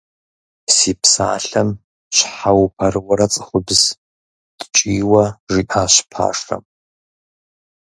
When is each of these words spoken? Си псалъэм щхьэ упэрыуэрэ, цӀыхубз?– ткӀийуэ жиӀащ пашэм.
Си 0.75 0.91
псалъэм 1.01 1.69
щхьэ 2.15 2.51
упэрыуэрэ, 2.63 3.27
цӀыхубз?– 3.33 3.81
ткӀийуэ 4.59 5.25
жиӀащ 5.53 5.95
пашэм. 6.11 6.63